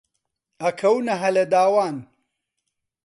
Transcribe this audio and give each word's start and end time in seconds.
ئەکەونە 0.61 1.15
هەلە 1.23 1.43
داوان 1.53 1.95